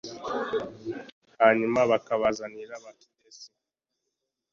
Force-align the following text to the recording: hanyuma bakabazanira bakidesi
hanyuma 1.41 1.79
bakabazanira 1.91 2.75
bakidesi 2.83 3.47